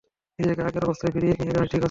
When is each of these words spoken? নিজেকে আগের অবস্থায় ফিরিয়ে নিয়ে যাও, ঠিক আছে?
নিজেকে 0.39 0.61
আগের 0.63 0.83
অবস্থায় 0.83 1.11
ফিরিয়ে 1.15 1.35
নিয়ে 1.39 1.53
যাও, 1.53 1.63
ঠিক 1.63 1.67
আছে? 1.67 1.79